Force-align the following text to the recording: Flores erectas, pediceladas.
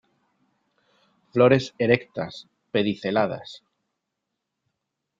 Flores 1.31 1.65
erectas, 1.77 2.35
pediceladas. 2.71 3.49